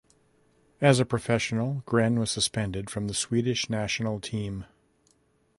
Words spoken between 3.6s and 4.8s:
national team.